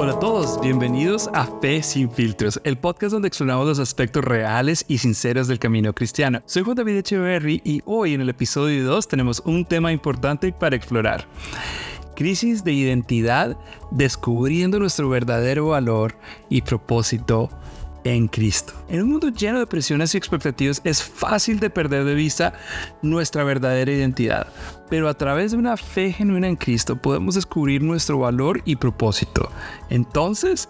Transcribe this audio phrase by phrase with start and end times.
[0.00, 4.84] Hola a todos, bienvenidos a Fe sin filtros, el podcast donde exploramos los aspectos reales
[4.88, 6.40] y sinceros del camino cristiano.
[6.46, 10.76] Soy Juan David Echeverry y hoy en el episodio 2 tenemos un tema importante para
[10.76, 11.26] explorar.
[12.14, 13.56] Crisis de identidad,
[13.90, 16.16] descubriendo nuestro verdadero valor
[16.48, 17.50] y propósito
[18.04, 18.72] en Cristo.
[18.88, 22.54] En un mundo lleno de presiones y expectativas es fácil de perder de vista
[23.02, 24.46] nuestra verdadera identidad,
[24.88, 29.50] pero a través de una fe genuina en Cristo podemos descubrir nuestro valor y propósito.
[29.90, 30.68] Entonces,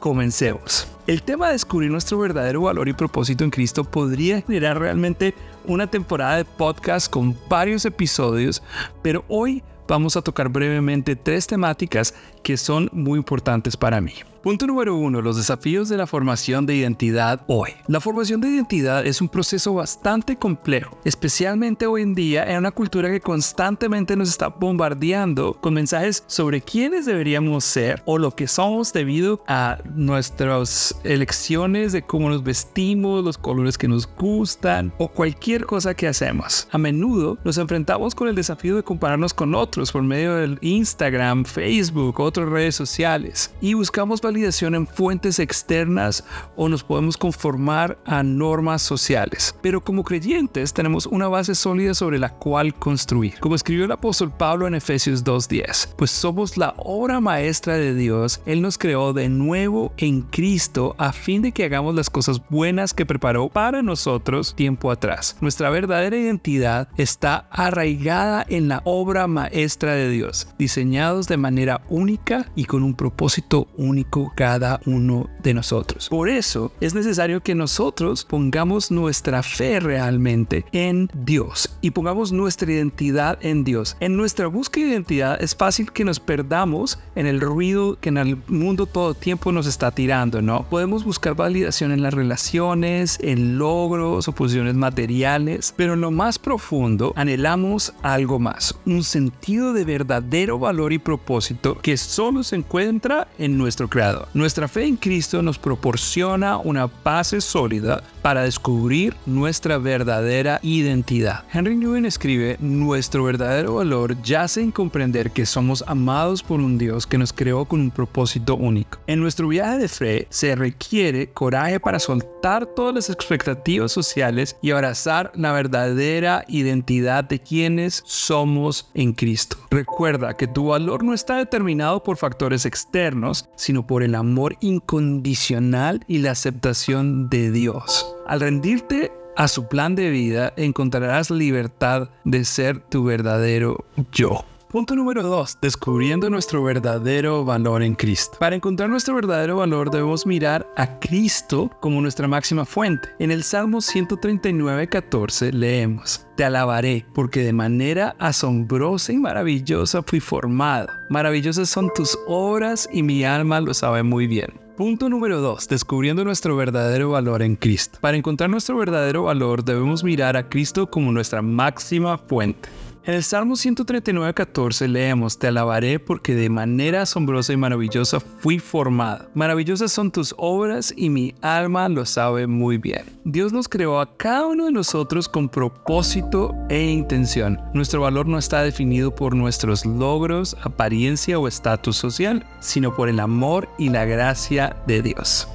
[0.00, 0.88] comencemos.
[1.06, 5.34] El tema de descubrir nuestro verdadero valor y propósito en Cristo podría generar realmente
[5.66, 8.62] una temporada de podcast con varios episodios,
[9.02, 14.12] pero hoy vamos a tocar brevemente tres temáticas que son muy importantes para mí.
[14.42, 17.70] Punto número uno, los desafíos de la formación de identidad hoy.
[17.88, 22.70] La formación de identidad es un proceso bastante complejo, especialmente hoy en día en una
[22.70, 28.46] cultura que constantemente nos está bombardeando con mensajes sobre quiénes deberíamos ser o lo que
[28.46, 35.08] somos debido a nuestras elecciones de cómo nos vestimos, los colores que nos gustan o
[35.08, 36.68] cualquier cosa que hacemos.
[36.70, 41.44] A menudo nos enfrentamos con el desafío de compararnos con otros por medio del Instagram,
[41.44, 46.24] Facebook, otras redes sociales y buscamos validación en fuentes externas
[46.56, 49.54] o nos podemos conformar a normas sociales.
[49.62, 53.38] Pero como creyentes tenemos una base sólida sobre la cual construir.
[53.38, 58.40] Como escribió el apóstol Pablo en Efesios 2.10, pues somos la obra maestra de Dios.
[58.46, 62.94] Él nos creó de nuevo en Cristo a fin de que hagamos las cosas buenas
[62.94, 65.36] que preparó para nosotros tiempo atrás.
[65.40, 72.50] Nuestra verdadera identidad está arraigada en la obra maestra de Dios, diseñados de manera única
[72.56, 76.08] y con un propósito único cada uno de nosotros.
[76.08, 82.72] Por eso es necesario que nosotros pongamos nuestra fe realmente en Dios y pongamos nuestra
[82.72, 83.96] identidad en Dios.
[84.00, 88.16] En nuestra búsqueda de identidad es fácil que nos perdamos en el ruido que en
[88.16, 90.66] el mundo todo tiempo nos está tirando, ¿no?
[90.68, 96.38] Podemos buscar validación en las relaciones, en logros o posiciones materiales, pero en lo más
[96.38, 103.28] profundo anhelamos algo más, un sentido de verdadero valor y propósito que solo se encuentra
[103.38, 104.28] en nuestro Creador.
[104.34, 111.44] Nuestra fe en Cristo nos proporciona una base sólida para descubrir nuestra verdadera identidad.
[111.52, 117.06] Henry Newman escribe, nuestro verdadero valor yace en comprender que somos amados por un Dios
[117.06, 118.98] que nos creó con un propósito único.
[119.06, 124.70] En nuestro viaje de fe se requiere coraje para soltar todas las expectativas sociales y
[124.70, 129.37] abrazar la verdadera identidad de quienes somos en Cristo.
[129.70, 136.04] Recuerda que tu valor no está determinado por factores externos, sino por el amor incondicional
[136.08, 138.14] y la aceptación de Dios.
[138.26, 144.44] Al rendirte a su plan de vida, encontrarás libertad de ser tu verdadero yo.
[144.70, 145.60] Punto número 2.
[145.62, 148.36] Descubriendo nuestro verdadero valor en Cristo.
[148.38, 153.08] Para encontrar nuestro verdadero valor debemos mirar a Cristo como nuestra máxima fuente.
[153.18, 160.20] En el Salmo 139, 14 leemos, Te alabaré porque de manera asombrosa y maravillosa fui
[160.20, 160.88] formado.
[161.08, 164.52] Maravillosas son tus obras y mi alma lo sabe muy bien.
[164.76, 165.66] Punto número 2.
[165.66, 167.98] Descubriendo nuestro verdadero valor en Cristo.
[168.02, 172.68] Para encontrar nuestro verdadero valor debemos mirar a Cristo como nuestra máxima fuente.
[173.08, 178.58] En el Salmo 139, 14 leemos, Te alabaré porque de manera asombrosa y maravillosa fui
[178.58, 179.30] formada.
[179.32, 183.06] Maravillosas son tus obras y mi alma lo sabe muy bien.
[183.24, 187.58] Dios nos creó a cada uno de nosotros con propósito e intención.
[187.72, 193.20] Nuestro valor no está definido por nuestros logros, apariencia o estatus social, sino por el
[193.20, 195.48] amor y la gracia de Dios.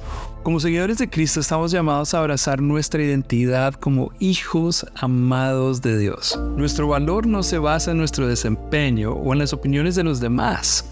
[0.44, 6.38] Como seguidores de Cristo estamos llamados a abrazar nuestra identidad como hijos amados de Dios.
[6.58, 10.84] Nuestro valor no se basa en nuestro desempeño o en las opiniones de los demás.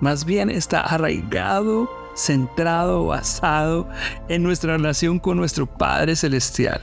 [0.00, 3.88] Más bien está arraigado, centrado, basado
[4.28, 6.80] en nuestra relación con nuestro Padre Celestial.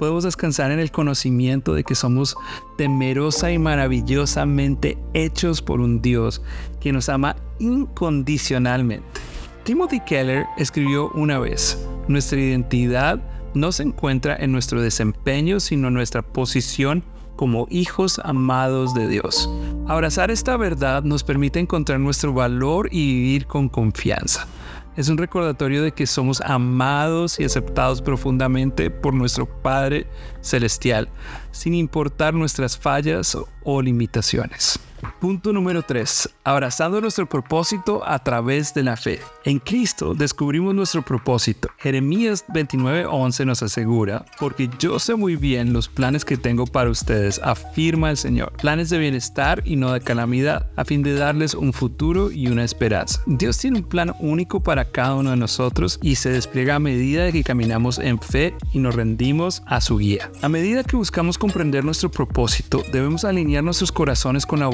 [0.00, 2.34] Podemos descansar en el conocimiento de que somos
[2.76, 6.42] temerosa y maravillosamente hechos por un Dios
[6.80, 9.25] que nos ama incondicionalmente.
[9.66, 11.76] Timothy Keller escribió una vez,
[12.06, 13.18] nuestra identidad
[13.52, 17.02] no se encuentra en nuestro desempeño, sino en nuestra posición
[17.34, 19.50] como hijos amados de Dios.
[19.88, 24.46] Abrazar esta verdad nos permite encontrar nuestro valor y vivir con confianza.
[24.96, 30.06] Es un recordatorio de que somos amados y aceptados profundamente por nuestro Padre
[30.42, 31.08] Celestial,
[31.50, 34.78] sin importar nuestras fallas o limitaciones.
[35.20, 36.28] Punto número 3.
[36.44, 39.20] Abrazando nuestro propósito a través de la fe.
[39.44, 41.68] En Cristo descubrimos nuestro propósito.
[41.78, 47.40] Jeremías 29:11 nos asegura, porque yo sé muy bien los planes que tengo para ustedes,
[47.42, 48.52] afirma el Señor.
[48.60, 52.64] Planes de bienestar y no de calamidad, a fin de darles un futuro y una
[52.64, 53.20] esperanza.
[53.26, 57.24] Dios tiene un plan único para cada uno de nosotros y se despliega a medida
[57.24, 60.30] de que caminamos en fe y nos rendimos a su guía.
[60.42, 64.68] A medida que buscamos comprender nuestro propósito, debemos alinear nuestros corazones con la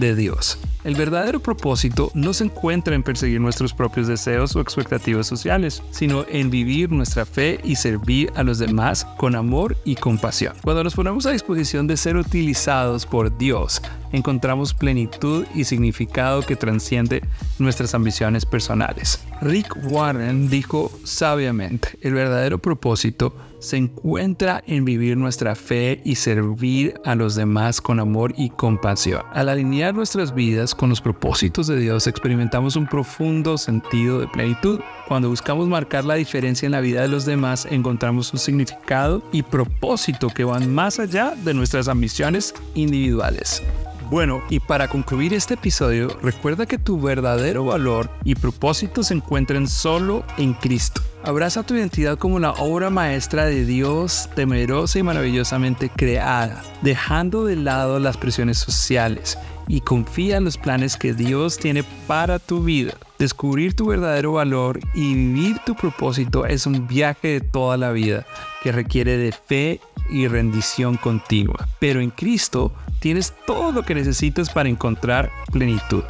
[0.00, 0.58] de Dios.
[0.84, 6.26] El verdadero propósito no se encuentra en perseguir nuestros propios deseos o expectativas sociales, sino
[6.28, 10.54] en vivir nuestra fe y servir a los demás con amor y compasión.
[10.62, 13.80] Cuando nos ponemos a disposición de ser utilizados por Dios,
[14.14, 17.22] encontramos plenitud y significado que transciende
[17.58, 19.20] nuestras ambiciones personales.
[19.42, 26.94] Rick Warren dijo sabiamente, el verdadero propósito se encuentra en vivir nuestra fe y servir
[27.04, 29.22] a los demás con amor y compasión.
[29.32, 34.80] Al alinear nuestras vidas con los propósitos de Dios, experimentamos un profundo sentido de plenitud.
[35.08, 39.42] Cuando buscamos marcar la diferencia en la vida de los demás, encontramos un significado y
[39.42, 43.62] propósito que van más allá de nuestras ambiciones individuales.
[44.10, 49.66] Bueno, y para concluir este episodio, recuerda que tu verdadero valor y propósito se encuentran
[49.66, 51.00] solo en Cristo.
[51.22, 57.56] Abraza tu identidad como la obra maestra de Dios, temerosa y maravillosamente creada, dejando de
[57.56, 62.92] lado las presiones sociales y confía en los planes que Dios tiene para tu vida.
[63.18, 68.26] Descubrir tu verdadero valor y vivir tu propósito es un viaje de toda la vida
[68.62, 69.80] que requiere de fe
[70.10, 71.66] y rendición continua.
[71.78, 72.74] Pero en Cristo
[73.04, 76.04] tienes todo lo que necesitas para encontrar plenitud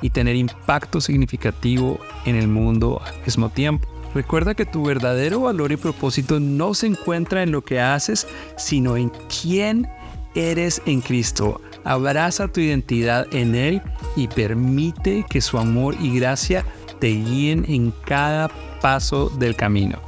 [0.00, 3.88] y tener impacto significativo en el mundo al mismo tiempo.
[4.14, 8.96] Recuerda que tu verdadero valor y propósito no se encuentra en lo que haces, sino
[8.96, 9.10] en
[9.42, 9.88] quién
[10.36, 11.60] eres en Cristo.
[11.82, 13.82] Abraza tu identidad en Él
[14.14, 16.64] y permite que su amor y gracia
[17.00, 18.50] te guíen en cada
[18.80, 19.98] paso del camino.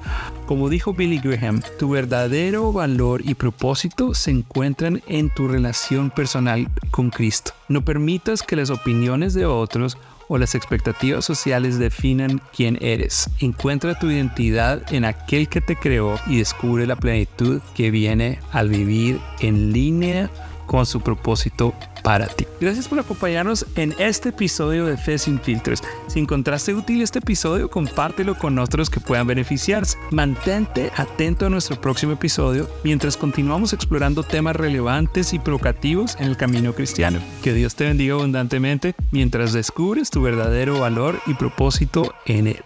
[0.49, 6.67] Como dijo Billy Graham, tu verdadero valor y propósito se encuentran en tu relación personal
[6.91, 7.53] con Cristo.
[7.69, 13.29] No permitas que las opiniones de otros o las expectativas sociales definan quién eres.
[13.41, 18.71] Encuentra tu identidad en aquel que te creó y descubre la plenitud que viene al
[18.71, 20.31] vivir en línea
[20.69, 21.75] con su propósito
[22.05, 22.47] para ti.
[22.61, 25.83] Gracias por acompañarnos en este episodio de Fe sin filtros.
[26.07, 29.99] Si encontraste útil este episodio, compártelo con otros que puedan beneficiarse.
[30.13, 36.37] Mantente atento a nuestro próximo episodio mientras continuamos explorando temas relevantes y provocativos en el
[36.37, 37.19] camino cristiano.
[37.43, 42.65] Que Dios te bendiga abundantemente mientras descubres tu verdadero valor y propósito en él.